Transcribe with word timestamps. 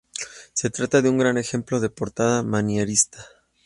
Se 0.53 0.71
trata 0.71 1.03
de 1.03 1.09
un 1.09 1.19
gran 1.19 1.37
ejemplo 1.37 1.79
de 1.79 1.91
portada 1.91 2.41
manierista. 2.41 3.23